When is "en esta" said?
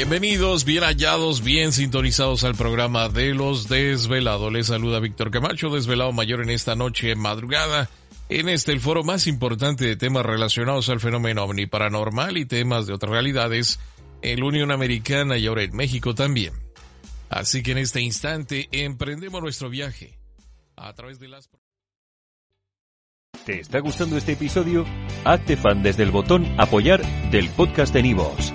6.40-6.74